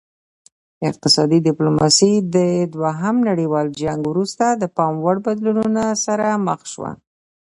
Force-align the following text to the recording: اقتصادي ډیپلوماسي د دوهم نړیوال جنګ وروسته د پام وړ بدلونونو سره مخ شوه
اقتصادي 0.89 1.37
ډیپلوماسي 1.47 2.13
د 2.35 2.37
دوهم 2.73 3.15
نړیوال 3.29 3.67
جنګ 3.81 4.01
وروسته 4.07 4.45
د 4.61 4.63
پام 4.75 4.93
وړ 5.03 5.17
بدلونونو 5.25 5.83
سره 6.05 6.27
مخ 6.47 6.61
شوه 6.73 6.91